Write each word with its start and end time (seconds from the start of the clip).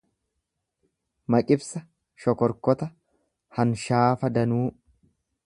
Maqibsa 1.35 1.81
shokorkota, 2.23 2.89
hanshaafa 3.59 4.33
danuu 4.41 4.65